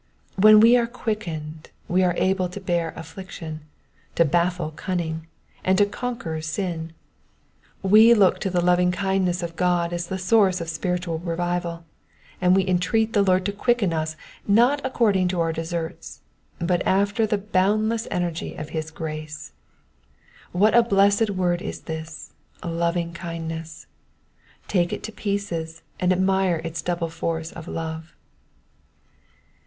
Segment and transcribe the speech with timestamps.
[0.35, 3.61] When we are quickened we are able to bear affliction,
[4.15, 5.27] to baffle cunning,
[5.63, 6.87] and to conquer sm.
[7.83, 11.85] We look to the lovingkindness of God as the source of spiritual revival,
[12.41, 14.15] and we entreat the Lord to quicken us,
[14.47, 16.21] not according to our deserts,
[16.57, 19.51] but after the boundless energy of his grace.
[20.51, 22.33] What a blessed word is this
[22.63, 23.85] lovingkindness."
[24.67, 28.15] Take it to pieces, and admire its double force of love.